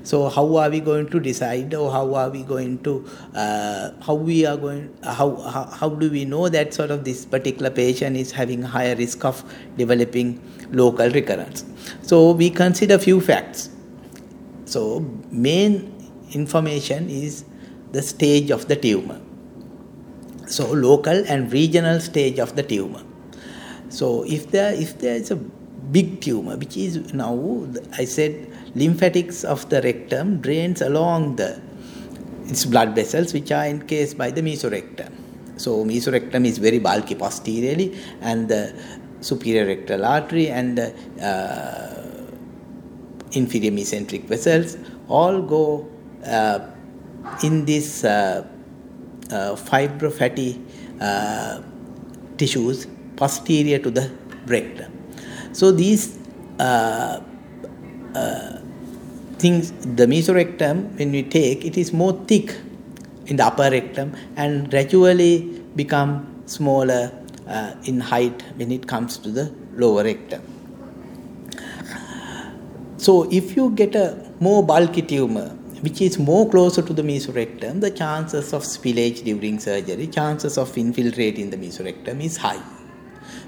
So 0.04 0.28
how 0.28 0.56
are 0.56 0.70
we 0.70 0.78
going 0.78 1.08
to 1.08 1.18
decide 1.18 1.74
or 1.74 1.90
how 1.90 2.14
are 2.14 2.30
we 2.30 2.44
going 2.44 2.78
to, 2.84 3.04
uh, 3.34 3.90
how 4.00 4.14
we 4.14 4.46
are 4.46 4.56
going, 4.56 4.96
how, 5.02 5.34
how, 5.34 5.64
how 5.64 5.88
do 5.88 6.08
we 6.08 6.24
know 6.24 6.48
that 6.48 6.72
sort 6.72 6.92
of 6.92 7.04
this 7.04 7.26
particular 7.26 7.70
patient 7.70 8.16
is 8.16 8.30
having 8.30 8.62
higher 8.62 8.94
risk 8.94 9.24
of 9.24 9.42
developing 9.76 10.40
local 10.70 11.10
recurrence? 11.10 11.64
So 12.02 12.30
we 12.30 12.50
consider 12.50 12.96
few 12.96 13.20
facts. 13.20 13.70
So 14.64 15.00
main 15.30 15.92
information 16.32 17.08
is 17.10 17.44
the 17.92 18.02
stage 18.02 18.50
of 18.50 18.68
the 18.68 18.76
tumor. 18.76 19.20
So 20.46 20.70
local 20.72 21.24
and 21.26 21.52
regional 21.52 22.00
stage 22.00 22.38
of 22.38 22.56
the 22.56 22.62
tumor. 22.62 23.02
So 23.88 24.24
if 24.24 24.50
there 24.50 24.72
if 24.74 24.98
there 24.98 25.16
is 25.16 25.30
a 25.30 25.36
big 25.36 26.20
tumor, 26.20 26.56
which 26.56 26.76
is 26.76 27.14
now 27.14 27.66
I 27.96 28.04
said 28.04 28.50
lymphatics 28.74 29.44
of 29.44 29.68
the 29.68 29.80
rectum 29.82 30.40
drains 30.40 30.80
along 30.80 31.36
the 31.36 31.60
its 32.46 32.64
blood 32.64 32.94
vessels, 32.94 33.32
which 33.32 33.52
are 33.52 33.64
encased 33.64 34.18
by 34.18 34.30
the 34.30 34.42
mesorectum. 34.42 35.12
So 35.56 35.84
mesorectum 35.84 36.44
is 36.46 36.58
very 36.58 36.78
bulky 36.78 37.14
posteriorly, 37.14 37.96
and 38.20 38.48
the 38.48 38.74
superior 39.20 39.66
rectal 39.66 40.04
artery 40.04 40.48
and 40.48 40.76
the 40.76 40.92
uh, 41.22 41.93
inferior 43.34 43.70
mesenteric 43.70 44.24
vessels 44.24 44.76
all 45.08 45.42
go 45.42 45.88
uh, 46.26 46.60
in 47.42 47.64
this 47.64 48.04
uh, 48.04 48.46
uh, 49.30 49.54
fibrofatty 49.56 50.60
uh, 51.00 51.60
tissues 52.36 52.86
posterior 53.16 53.78
to 53.78 53.90
the 53.90 54.10
rectum. 54.46 54.92
So 55.52 55.72
these 55.72 56.18
uh, 56.58 57.20
uh, 58.14 58.58
things, 59.38 59.72
the 59.72 60.06
mesorectum, 60.06 60.98
when 60.98 61.12
we 61.12 61.22
take, 61.22 61.64
it 61.64 61.76
is 61.76 61.92
more 61.92 62.12
thick 62.26 62.56
in 63.26 63.36
the 63.36 63.46
upper 63.46 63.70
rectum 63.70 64.14
and 64.36 64.70
gradually 64.70 65.62
become 65.74 66.42
smaller 66.46 67.12
in 67.84 68.00
height 68.00 68.42
when 68.56 68.70
it 68.70 68.86
comes 68.86 69.18
to 69.18 69.30
the 69.30 69.52
lower 69.74 70.04
rectum. 70.04 70.53
So 73.04 73.28
if 73.30 73.54
you 73.54 73.70
get 73.72 73.94
a 73.94 74.06
more 74.40 74.62
bulky 74.64 75.02
tumor, 75.02 75.48
which 75.82 76.00
is 76.00 76.18
more 76.18 76.48
closer 76.48 76.80
to 76.80 76.94
the 76.94 77.02
mesorectum, 77.02 77.82
the 77.82 77.90
chances 77.90 78.54
of 78.54 78.62
spillage 78.62 79.22
during 79.22 79.58
surgery, 79.58 80.06
chances 80.06 80.56
of 80.56 80.78
infiltrating 80.78 81.50
the 81.50 81.58
mesorectum 81.58 82.24
is 82.24 82.38
high. 82.38 82.62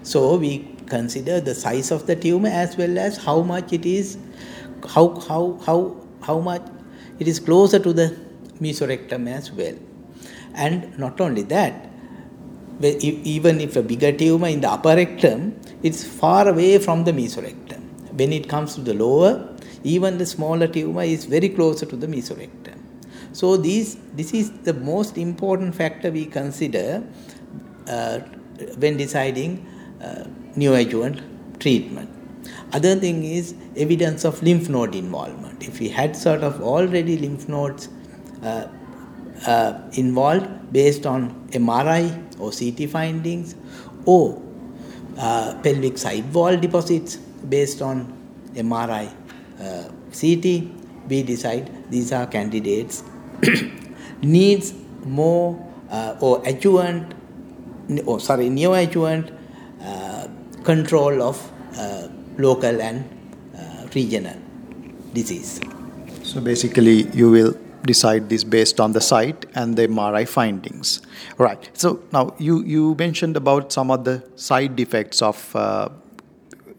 So 0.03 0.37
we 0.37 0.77
consider 0.85 1.41
the 1.41 1.55
size 1.55 1.91
of 1.91 2.07
the 2.07 2.17
tumor 2.17 2.51
as 2.51 2.77
well 2.77 2.99
as 2.99 3.17
how 3.17 3.41
much 3.41 3.73
it 3.73 3.87
is, 3.87 4.19
how, 4.87 5.19
how, 5.21 5.59
how, 5.65 6.05
how 6.21 6.39
much 6.41 6.61
it 7.19 7.27
is 7.27 7.41
closer 7.41 7.79
to 7.79 7.95
the 7.95 8.15
mesorectum 8.61 9.27
as 9.27 9.51
well. 9.51 9.79
And 10.53 10.99
not 10.99 11.19
only 11.19 11.45
that, 11.45 11.89
even 12.83 13.63
if 13.63 13.75
a 13.77 13.83
bigger 13.83 14.13
tumor 14.13 14.49
in 14.49 14.61
the 14.61 14.69
upper 14.71 14.97
rectum, 14.97 15.59
it's 15.83 16.05
far 16.05 16.47
away 16.47 16.77
from 16.77 17.05
the 17.05 17.13
mesorectum. 17.13 17.76
When 18.17 18.33
it 18.33 18.49
comes 18.49 18.75
to 18.77 18.81
the 18.81 18.95
lower, 18.95 19.55
even 19.85 20.19
the 20.19 20.27
smaller 20.27 20.67
tumor 20.67 21.03
is 21.03 21.27
very 21.27 21.49
closer 21.49 21.87
to 21.87 21.97
the 21.97 22.07
mesorectum. 22.07 22.79
So 23.33 23.57
these, 23.57 23.97
this 24.15 24.33
is 24.33 24.51
the 24.63 24.73
most 24.73 25.19
important 25.19 25.75
factor 25.75 26.11
we 26.11 26.25
consider 26.25 27.07
uh, 27.87 28.21
when 28.79 28.97
deciding 28.97 29.67
uh, 30.01 30.25
neoadjuvant 30.57 31.61
treatment. 31.61 32.11
Other 32.73 32.97
thing 32.97 33.25
is 33.25 33.55
evidence 33.77 34.25
of 34.25 34.43
lymph 34.43 34.69
node 34.69 34.95
involvement. 34.95 35.63
If 35.63 35.81
we 35.81 35.89
had 35.89 36.17
sort 36.17 36.43
of 36.43 36.61
already 36.63 37.19
lymph 37.19 37.49
nodes 37.49 37.89
uh, 38.43 38.69
uh, 39.47 39.81
involved 39.93 40.73
based 40.73 41.07
on 41.07 41.49
MRI 41.51 42.05
or 42.41 42.51
CT 42.51 42.91
findings 42.91 43.55
or 44.05 44.43
uh, 45.19 45.59
pelvic 45.63 45.99
side 45.99 46.33
wall 46.33 46.57
deposits 46.57 47.19
based 47.49 47.83
on 47.83 48.13
MRI, 48.55 49.13
uh, 49.61 49.89
CT, 50.13 51.09
we 51.09 51.23
decide 51.23 51.91
these 51.91 52.13
are 52.13 52.27
candidates. 52.27 53.03
Needs 54.23 54.75
more 55.05 55.63
uh, 55.91 56.17
or 56.21 56.43
adjuvant, 56.47 57.15
or 58.07 58.19
sorry, 58.21 58.49
neoadjuvant 58.49 59.33
control 60.67 61.23
of 61.23 61.39
uh, 61.79 62.09
local 62.39 62.83
and 62.83 63.05
uh, 63.57 63.87
regional 63.95 64.37
disease. 65.15 65.61
So 66.23 66.41
basically, 66.41 67.05
you 67.21 67.31
will 67.31 67.55
decide 67.87 68.29
this 68.29 68.43
based 68.43 68.81
on 68.81 68.93
the 68.93 69.01
site 69.01 69.47
and 69.55 69.77
the 69.77 69.87
MRI 69.87 70.29
findings. 70.29 71.01
Right. 71.39 71.71
So 71.75 72.01
now 72.13 72.35
you, 72.39 72.65
you 72.65 72.97
mentioned 72.99 73.37
about 73.37 73.73
some 73.73 73.93
of 73.93 74.05
the 74.05 74.25
side 74.35 74.79
effects 74.81 75.23
of 75.23 75.55
uh, 75.55 75.89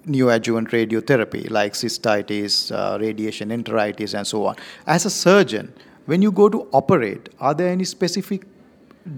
neoadjuvant 0.07 0.69
radiotherapy 0.69 1.49
like 1.49 1.73
cystitis, 1.73 2.71
uh, 2.71 2.97
radiation 2.99 3.49
enteritis, 3.49 4.13
and 4.13 4.25
so 4.25 4.45
on. 4.45 4.55
As 4.85 5.05
a 5.05 5.09
surgeon, 5.09 5.73
when 6.05 6.21
you 6.21 6.31
go 6.31 6.49
to 6.49 6.67
operate, 6.71 7.29
are 7.39 7.53
there 7.53 7.69
any 7.69 7.83
specific 7.83 8.45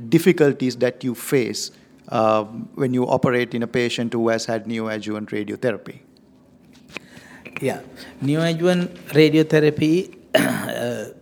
difficulties 0.10 0.76
that 0.78 1.04
you 1.04 1.16
face 1.16 1.72
uh, 2.10 2.44
when 2.76 2.94
you 2.94 3.04
operate 3.08 3.54
in 3.54 3.64
a 3.64 3.68
patient 3.68 4.14
who 4.14 4.28
has 4.30 4.46
had 4.46 4.66
neoadjuvant 4.66 5.30
radiotherapy? 5.30 6.00
Yeah, 7.62 7.82
neoadjuvant 8.24 8.88
radiotherapy 9.10 10.16
uh, 10.36 11.14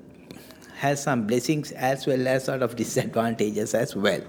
has 0.78 1.02
some 1.02 1.26
blessings 1.26 1.72
as 1.72 2.06
well 2.06 2.28
as 2.28 2.46
sort 2.46 2.62
of 2.62 2.76
disadvantages 2.76 3.74
as 3.74 3.96
well. 3.96 4.22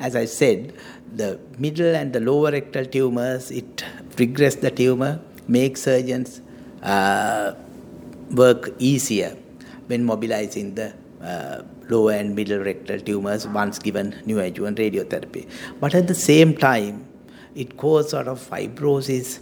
As 0.00 0.16
I 0.16 0.24
said, 0.24 0.72
the 1.14 1.38
middle 1.58 1.94
and 1.94 2.12
the 2.12 2.20
lower 2.20 2.50
rectal 2.50 2.86
tumors, 2.86 3.50
it 3.50 3.84
regress 4.18 4.56
the 4.56 4.70
tumor, 4.70 5.20
make 5.48 5.76
surgeons 5.76 6.40
uh, 6.82 7.54
work 8.30 8.72
easier 8.78 9.36
when 9.86 10.04
mobilizing 10.04 10.74
the 10.74 10.94
uh, 11.22 11.62
lower 11.88 12.12
and 12.12 12.34
middle 12.34 12.60
rectal 12.60 12.98
tumors 13.00 13.46
once 13.46 13.78
given 13.78 14.12
neoadjuvant 14.26 14.76
radiotherapy. 14.76 15.48
But 15.80 15.94
at 15.94 16.08
the 16.08 16.14
same 16.14 16.56
time, 16.56 17.06
it 17.54 17.76
causes 17.76 18.10
sort 18.10 18.28
of 18.28 18.40
fibrosis, 18.40 19.40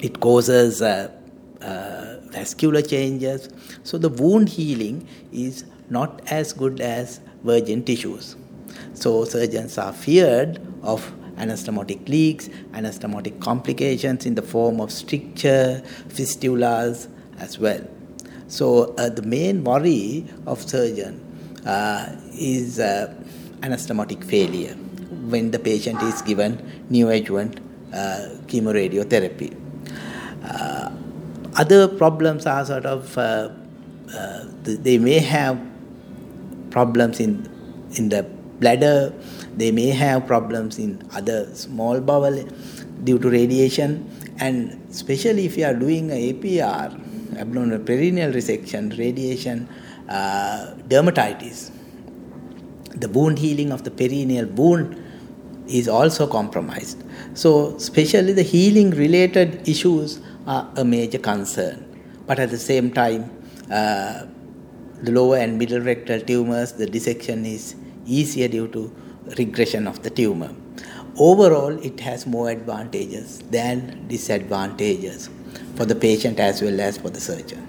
it 0.00 0.20
causes 0.20 0.82
uh, 0.82 1.12
uh, 1.60 2.16
vascular 2.30 2.82
changes. 2.82 3.48
So 3.82 3.98
the 3.98 4.08
wound 4.08 4.48
healing 4.48 5.06
is 5.32 5.64
not 5.90 6.22
as 6.30 6.52
good 6.52 6.80
as 6.80 7.20
virgin 7.44 7.84
tissues. 7.84 8.36
So 8.94 9.24
surgeons 9.24 9.78
are 9.78 9.92
feared 9.92 10.60
of 10.82 11.12
anastomotic 11.36 12.08
leaks, 12.08 12.48
anastomotic 12.72 13.40
complications 13.40 14.26
in 14.26 14.34
the 14.34 14.42
form 14.42 14.80
of 14.80 14.90
stricture, 14.90 15.82
fistulas 16.08 17.08
as 17.38 17.58
well. 17.58 17.80
So 18.48 18.94
uh, 18.96 19.08
the 19.08 19.22
main 19.22 19.64
worry 19.64 20.26
of 20.46 20.60
surgeon 20.68 21.20
uh, 21.64 22.14
is 22.34 22.78
uh, 22.78 23.14
anastomotic 23.60 24.24
failure 24.24 24.74
when 25.30 25.50
the 25.50 25.58
patient 25.58 26.02
is 26.02 26.20
given 26.22 26.58
neoadjuvant 26.90 27.58
uh, 27.92 28.28
chemoradiotherapy. 28.46 29.56
Uh, 30.44 30.90
other 31.56 31.88
problems 31.88 32.46
are 32.46 32.64
sort 32.64 32.86
of 32.86 33.16
uh, 33.18 33.50
uh, 34.14 34.44
they 34.64 34.98
may 34.98 35.18
have 35.18 35.58
problems 36.70 37.20
in 37.20 37.48
in 37.96 38.08
the 38.08 38.22
bladder, 38.60 39.12
they 39.56 39.70
may 39.70 39.88
have 39.88 40.26
problems 40.26 40.78
in 40.78 41.02
other 41.12 41.54
small 41.54 42.00
bowel 42.00 42.44
due 43.04 43.18
to 43.18 43.30
radiation, 43.30 44.08
and 44.38 44.80
especially 44.90 45.44
if 45.46 45.56
you 45.56 45.64
are 45.64 45.74
doing 45.74 46.10
a 46.10 46.32
APR, 46.32 47.38
abdominal 47.38 47.78
perineal 47.80 48.32
resection, 48.32 48.96
radiation, 48.98 49.68
uh, 50.08 50.74
dermatitis, 50.88 51.70
the 52.94 53.08
wound 53.08 53.38
healing 53.38 53.72
of 53.72 53.84
the 53.84 53.90
perineal 53.90 54.50
wound 54.52 54.98
is 55.66 55.88
also 55.88 56.26
compromised. 56.26 57.02
So, 57.34 57.76
especially 57.76 58.32
the 58.32 58.42
healing 58.42 58.90
related 58.90 59.68
issues 59.68 60.20
are 60.46 60.70
a 60.76 60.84
major 60.84 61.18
concern. 61.18 61.88
But 62.26 62.38
at 62.38 62.50
the 62.50 62.58
same 62.58 62.92
time, 62.92 63.30
uh, 63.70 64.26
the 65.02 65.12
lower 65.12 65.36
and 65.38 65.58
middle 65.58 65.80
rectal 65.80 66.20
tumors, 66.20 66.72
the 66.72 66.86
dissection 66.86 67.44
is 67.44 67.74
easier 68.06 68.48
due 68.48 68.68
to 68.68 68.94
regression 69.36 69.86
of 69.86 70.02
the 70.02 70.10
tumor. 70.10 70.54
Overall, 71.18 71.78
it 71.84 72.00
has 72.00 72.26
more 72.26 72.50
advantages 72.50 73.40
than 73.50 74.06
disadvantages 74.08 75.28
for 75.76 75.84
the 75.84 75.94
patient 75.94 76.40
as 76.40 76.62
well 76.62 76.80
as 76.80 76.98
for 76.98 77.10
the 77.10 77.20
surgeon. 77.20 77.66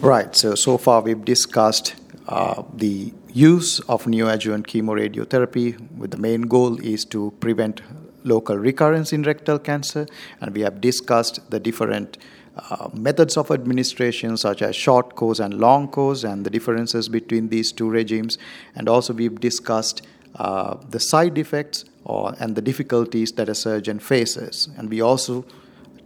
Right. 0.00 0.34
So, 0.34 0.54
so 0.54 0.76
far 0.76 1.00
we've 1.00 1.24
discussed 1.24 1.94
uh, 2.28 2.62
the 2.74 3.12
use 3.32 3.80
of 3.80 4.04
neoadjuvant 4.04 4.66
chemoradiotherapy 4.66 5.96
with 5.96 6.10
the 6.10 6.16
main 6.16 6.42
goal 6.42 6.78
is 6.80 7.04
to 7.06 7.32
prevent 7.40 7.80
local 8.22 8.56
recurrence 8.56 9.12
in 9.12 9.22
rectal 9.22 9.58
cancer, 9.58 10.06
and 10.40 10.54
we 10.54 10.62
have 10.62 10.80
discussed 10.80 11.50
the 11.50 11.60
different 11.60 12.16
uh, 12.56 12.88
methods 12.92 13.36
of 13.36 13.50
administration, 13.50 14.36
such 14.36 14.62
as 14.62 14.76
short 14.76 15.16
course 15.16 15.40
and 15.40 15.54
long 15.54 15.88
course, 15.88 16.24
and 16.24 16.44
the 16.44 16.50
differences 16.50 17.08
between 17.08 17.48
these 17.48 17.72
two 17.72 17.90
regimes. 17.90 18.38
And 18.74 18.88
also, 18.88 19.12
we've 19.12 19.40
discussed 19.40 20.02
uh, 20.36 20.76
the 20.88 21.00
side 21.00 21.38
effects 21.38 21.84
or, 22.04 22.34
and 22.38 22.54
the 22.54 22.62
difficulties 22.62 23.32
that 23.32 23.48
a 23.48 23.54
surgeon 23.54 23.98
faces. 23.98 24.68
And 24.76 24.90
we 24.90 25.00
also 25.00 25.44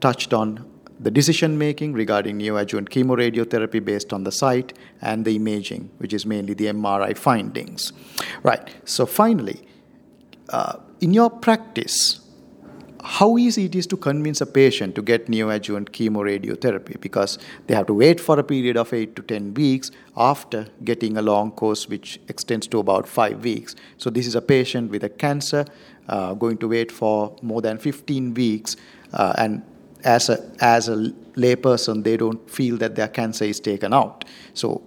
touched 0.00 0.32
on 0.32 0.64
the 1.00 1.10
decision 1.10 1.58
making 1.58 1.92
regarding 1.92 2.38
neoadjuvant 2.38 2.88
chemoradiotherapy 2.88 3.84
based 3.84 4.12
on 4.12 4.24
the 4.24 4.32
site 4.32 4.76
and 5.00 5.24
the 5.24 5.36
imaging, 5.36 5.90
which 5.98 6.12
is 6.12 6.26
mainly 6.26 6.54
the 6.54 6.66
MRI 6.66 7.16
findings. 7.16 7.92
Right. 8.42 8.68
So, 8.84 9.06
finally, 9.06 9.66
uh, 10.48 10.78
in 11.00 11.14
your 11.14 11.30
practice, 11.30 12.20
how 13.04 13.38
easy 13.38 13.66
it 13.66 13.74
is 13.74 13.86
to 13.86 13.96
convince 13.96 14.40
a 14.40 14.46
patient 14.46 14.94
to 14.94 15.02
get 15.02 15.26
neoadjuvant 15.26 15.90
chemoradiotherapy 15.90 17.00
because 17.00 17.38
they 17.66 17.74
have 17.74 17.86
to 17.86 17.94
wait 17.94 18.20
for 18.20 18.38
a 18.38 18.42
period 18.42 18.76
of 18.76 18.92
8 18.92 19.14
to 19.16 19.22
10 19.22 19.54
weeks 19.54 19.90
after 20.16 20.66
getting 20.84 21.16
a 21.16 21.22
long 21.22 21.50
course 21.52 21.88
which 21.88 22.20
extends 22.28 22.66
to 22.68 22.78
about 22.78 23.06
5 23.06 23.42
weeks. 23.42 23.76
So 23.96 24.10
this 24.10 24.26
is 24.26 24.34
a 24.34 24.42
patient 24.42 24.90
with 24.90 25.04
a 25.04 25.08
cancer 25.08 25.64
uh, 26.08 26.34
going 26.34 26.58
to 26.58 26.68
wait 26.68 26.90
for 26.90 27.36
more 27.42 27.62
than 27.62 27.78
15 27.78 28.34
weeks 28.34 28.76
uh, 29.12 29.34
and 29.38 29.62
as 30.04 30.28
a 30.28 30.50
as 30.60 30.88
a 30.88 30.96
layperson 31.34 32.04
they 32.04 32.16
don't 32.16 32.48
feel 32.48 32.76
that 32.78 32.94
their 32.94 33.08
cancer 33.08 33.44
is 33.44 33.60
taken 33.60 33.92
out. 33.92 34.24
So 34.54 34.82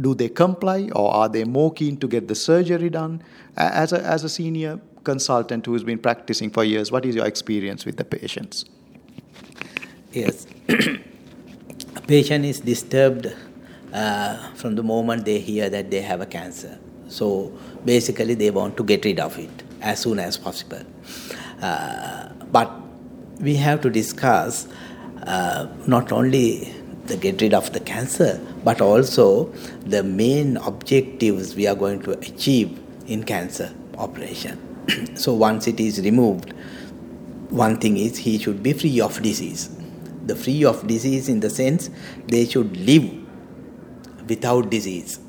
do 0.00 0.14
they 0.14 0.28
comply 0.28 0.90
or 0.94 1.12
are 1.14 1.28
they 1.28 1.44
more 1.44 1.72
keen 1.72 1.96
to 1.98 2.08
get 2.08 2.28
the 2.28 2.34
surgery 2.34 2.90
done? 2.90 3.22
As 3.56 3.92
a, 3.92 4.02
as 4.02 4.24
a 4.24 4.28
senior 4.28 4.80
consultant 5.04 5.66
who's 5.66 5.84
been 5.84 5.98
practicing 5.98 6.50
for 6.50 6.64
years, 6.64 6.90
what 6.90 7.04
is 7.04 7.14
your 7.14 7.26
experience 7.26 7.84
with 7.84 7.96
the 7.96 8.04
patients? 8.04 8.64
Yes. 10.12 10.46
a 10.68 12.00
patient 12.06 12.44
is 12.44 12.60
disturbed 12.60 13.34
uh, 13.92 14.52
from 14.54 14.74
the 14.74 14.82
moment 14.82 15.24
they 15.24 15.38
hear 15.38 15.68
that 15.68 15.90
they 15.90 16.00
have 16.00 16.20
a 16.20 16.26
cancer. 16.26 16.78
So 17.08 17.52
basically, 17.84 18.34
they 18.34 18.50
want 18.50 18.76
to 18.78 18.84
get 18.84 19.04
rid 19.04 19.20
of 19.20 19.38
it 19.38 19.62
as 19.80 20.00
soon 20.00 20.18
as 20.18 20.36
possible. 20.36 20.82
Uh, 21.60 22.28
but 22.50 22.72
we 23.40 23.56
have 23.56 23.80
to 23.82 23.90
discuss 23.90 24.66
uh, 25.22 25.66
not 25.86 26.12
only 26.12 26.74
the 27.06 27.16
get 27.16 27.40
rid 27.40 27.54
of 27.54 27.72
the 27.72 27.80
cancer, 27.80 28.40
but 28.64 28.80
also 28.80 29.46
the 29.86 30.02
main 30.02 30.56
objectives 30.58 31.54
we 31.54 31.66
are 31.66 31.74
going 31.74 32.00
to 32.02 32.12
achieve 32.12 32.80
in 33.06 33.22
cancer 33.22 33.72
operation. 33.98 34.73
so 35.14 35.34
once 35.34 35.66
it 35.66 35.80
is 35.80 36.00
removed, 36.00 36.52
one 37.50 37.78
thing 37.78 37.96
is 37.96 38.18
he 38.18 38.38
should 38.38 38.62
be 38.62 38.72
free 38.72 39.00
of 39.00 39.22
disease. 39.22 39.70
The 40.26 40.34
free 40.34 40.64
of 40.64 40.86
disease 40.86 41.28
in 41.28 41.40
the 41.40 41.50
sense 41.50 41.90
they 42.26 42.46
should 42.46 42.76
live 42.76 43.10
without 44.28 44.70
disease. 44.70 45.20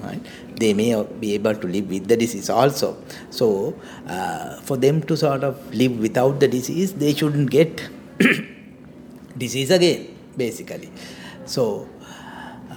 Right? 0.00 0.20
They 0.56 0.72
may 0.72 1.02
be 1.20 1.34
able 1.34 1.54
to 1.54 1.66
live 1.66 1.88
with 1.88 2.08
the 2.08 2.16
disease 2.16 2.48
also. 2.48 3.02
So, 3.30 3.78
uh, 4.06 4.60
for 4.60 4.76
them 4.76 5.02
to 5.02 5.16
sort 5.16 5.44
of 5.44 5.74
live 5.74 5.98
without 5.98 6.40
the 6.40 6.48
disease, 6.48 6.94
they 6.94 7.14
shouldn't 7.14 7.50
get 7.50 7.86
disease 9.38 9.70
again, 9.70 10.16
basically. 10.36 10.90
So, 11.44 11.88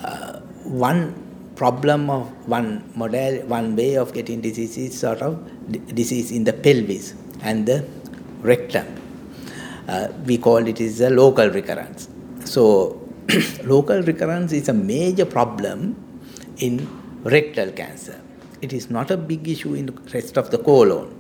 uh, 0.04 0.40
one 0.64 1.23
problem 1.56 2.10
of 2.10 2.28
one 2.48 2.92
model, 2.96 3.42
one 3.48 3.76
way 3.76 3.96
of 3.96 4.14
getting 4.14 4.42
disease 4.42 4.78
is 4.78 5.00
sort 5.00 5.22
of 5.22 5.34
disease 5.94 6.32
in 6.32 6.44
the 6.44 6.54
pelvis 6.54 7.14
and 7.42 7.66
the 7.66 7.86
rectum. 8.42 8.88
Uh, 9.88 10.08
we 10.26 10.38
call 10.38 10.66
it 10.68 10.80
is 10.80 11.02
a 11.02 11.10
local 11.10 11.50
recurrence. 11.50 12.10
So, 12.46 13.02
local 13.64 14.02
recurrence 14.02 14.52
is 14.54 14.70
a 14.70 14.74
major 14.74 15.26
problem 15.26 15.96
in 16.58 16.88
rectal 17.24 17.72
cancer. 17.72 18.22
It 18.62 18.74
is 18.74 18.90
not 18.90 19.12
a 19.12 19.18
big 19.18 19.48
issue 19.48 19.74
in 19.74 19.88
the 19.88 19.94
rest 20.14 20.38
of 20.38 20.52
the 20.52 20.58
colon. 20.58 21.20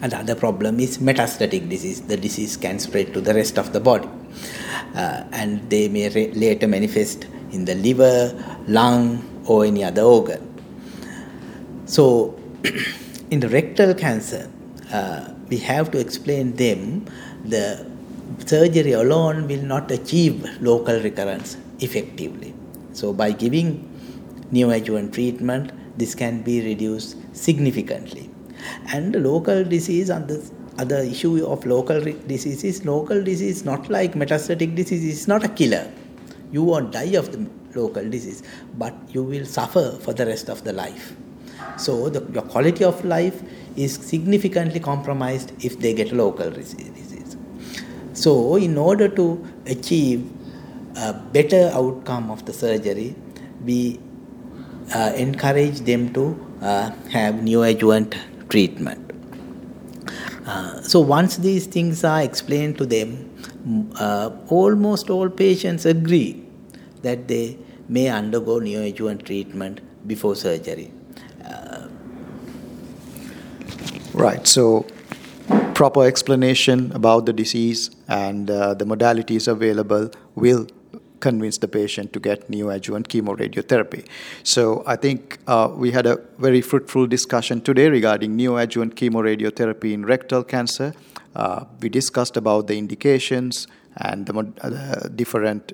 And 0.00 0.12
the 0.12 0.18
other 0.18 0.34
problem 0.36 0.78
is 0.78 0.98
metastatic 0.98 1.68
disease. 1.68 2.02
The 2.02 2.16
disease 2.16 2.56
can 2.56 2.78
spread 2.78 3.12
to 3.14 3.20
the 3.20 3.34
rest 3.34 3.58
of 3.58 3.72
the 3.72 3.80
body. 3.80 4.08
Uh, 4.94 5.24
and 5.32 5.68
they 5.68 5.88
may 5.88 6.08
re- 6.08 6.32
later 6.32 6.68
manifest 6.68 7.26
in 7.50 7.64
the 7.64 7.74
liver, 7.74 8.51
lung, 8.66 9.28
or 9.46 9.64
any 9.64 9.84
other 9.84 10.02
organ. 10.02 10.48
So, 11.86 12.38
in 13.30 13.40
the 13.40 13.48
rectal 13.48 13.94
cancer, 13.94 14.50
uh, 14.92 15.32
we 15.48 15.58
have 15.58 15.90
to 15.92 15.98
explain 15.98 16.56
them 16.56 17.06
the 17.44 17.86
surgery 18.46 18.92
alone 18.92 19.48
will 19.48 19.62
not 19.62 19.90
achieve 19.90 20.46
local 20.60 21.00
recurrence 21.00 21.56
effectively. 21.80 22.54
So, 22.92 23.12
by 23.12 23.32
giving 23.32 23.88
neoadjuvant 24.52 25.12
treatment, 25.12 25.72
this 25.98 26.14
can 26.14 26.42
be 26.42 26.62
reduced 26.62 27.16
significantly. 27.34 28.30
And 28.92 29.14
local 29.22 29.64
disease 29.64 30.08
and 30.08 30.28
the 30.28 30.50
other 30.78 30.98
issue 30.98 31.44
of 31.44 31.66
local 31.66 32.00
disease 32.00 32.64
is 32.64 32.84
local 32.84 33.22
disease 33.22 33.64
not 33.64 33.90
like 33.90 34.14
metastatic 34.14 34.74
disease 34.74 35.04
it's 35.04 35.28
not 35.28 35.44
a 35.44 35.48
killer 35.48 35.86
you 36.50 36.62
won't 36.62 36.92
die 36.92 37.14
of 37.20 37.30
the 37.32 37.46
local 37.74 38.08
disease 38.08 38.42
but 38.76 38.94
you 39.10 39.22
will 39.22 39.44
suffer 39.44 39.98
for 40.00 40.12
the 40.12 40.26
rest 40.26 40.48
of 40.48 40.64
the 40.64 40.72
life. 40.72 41.14
So 41.76 42.08
the, 42.08 42.20
your 42.32 42.42
quality 42.42 42.84
of 42.84 43.04
life 43.04 43.42
is 43.76 43.94
significantly 43.94 44.80
compromised 44.80 45.52
if 45.64 45.78
they 45.78 45.94
get 45.94 46.12
local 46.12 46.50
disease. 46.50 46.92
So 48.14 48.56
in 48.56 48.76
order 48.78 49.08
to 49.08 49.44
achieve 49.66 50.30
a 50.96 51.12
better 51.12 51.70
outcome 51.72 52.30
of 52.30 52.44
the 52.44 52.52
surgery 52.52 53.16
we 53.64 53.98
uh, 54.94 55.12
encourage 55.16 55.80
them 55.80 56.12
to 56.12 56.24
uh, 56.60 56.90
have 57.10 57.36
neoadjuvant 57.36 58.14
treatment. 58.48 59.10
Uh, 60.46 60.80
so 60.82 61.00
once 61.00 61.36
these 61.38 61.66
things 61.66 62.04
are 62.04 62.22
explained 62.22 62.76
to 62.78 62.84
them, 62.84 63.30
uh, 63.98 64.30
almost 64.48 65.08
all 65.08 65.30
patients 65.30 65.86
agree 65.86 66.41
that 67.02 67.28
they 67.28 67.58
may 67.88 68.08
undergo 68.08 68.60
neoadjuvant 68.60 69.24
treatment 69.24 69.80
before 70.06 70.34
surgery. 70.34 70.92
Uh, 71.44 71.88
right. 74.14 74.46
So 74.46 74.86
proper 75.74 76.04
explanation 76.06 76.92
about 76.92 77.26
the 77.26 77.32
disease 77.32 77.90
and 78.08 78.50
uh, 78.50 78.74
the 78.74 78.84
modalities 78.84 79.48
available 79.48 80.10
will 80.34 80.66
convince 81.20 81.58
the 81.58 81.68
patient 81.68 82.12
to 82.12 82.20
get 82.20 82.50
neoadjuvant 82.50 83.06
chemoradiotherapy. 83.06 84.06
So 84.42 84.82
I 84.86 84.96
think 84.96 85.38
uh, 85.46 85.68
we 85.72 85.92
had 85.92 86.06
a 86.06 86.16
very 86.38 86.60
fruitful 86.60 87.06
discussion 87.06 87.60
today 87.60 87.88
regarding 87.88 88.36
neoadjuvant 88.36 88.94
chemoradiotherapy 88.94 89.92
in 89.92 90.04
rectal 90.04 90.42
cancer. 90.42 90.94
Uh, 91.34 91.64
we 91.80 91.88
discussed 91.88 92.36
about 92.36 92.66
the 92.66 92.76
indications 92.76 93.66
and 93.96 94.26
the 94.26 94.52
uh, 94.62 95.08
different 95.08 95.72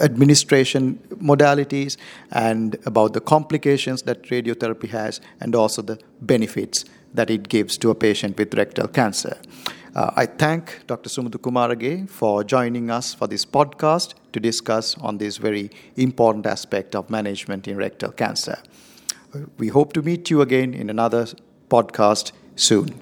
administration 0.00 0.98
modalities 1.22 1.96
and 2.30 2.76
about 2.86 3.12
the 3.12 3.20
complications 3.20 4.02
that 4.02 4.22
radiotherapy 4.24 4.88
has 4.88 5.20
and 5.40 5.54
also 5.54 5.82
the 5.82 5.98
benefits 6.20 6.84
that 7.14 7.30
it 7.30 7.48
gives 7.48 7.78
to 7.78 7.90
a 7.90 7.94
patient 7.94 8.36
with 8.38 8.54
rectal 8.54 8.88
cancer. 8.88 9.38
Uh, 9.94 10.10
I 10.14 10.26
thank 10.26 10.86
Dr. 10.86 11.08
Sumudhu 11.08 11.38
Kumarage 11.38 12.10
for 12.10 12.44
joining 12.44 12.90
us 12.90 13.14
for 13.14 13.26
this 13.26 13.46
podcast 13.46 14.12
to 14.32 14.40
discuss 14.40 14.94
on 14.98 15.16
this 15.16 15.38
very 15.38 15.70
important 15.96 16.46
aspect 16.46 16.94
of 16.94 17.08
management 17.08 17.66
in 17.66 17.78
rectal 17.78 18.12
cancer. 18.12 18.58
We 19.58 19.68
hope 19.68 19.94
to 19.94 20.02
meet 20.02 20.28
you 20.28 20.42
again 20.42 20.74
in 20.74 20.90
another 20.90 21.26
podcast 21.70 22.32
soon. 22.56 23.00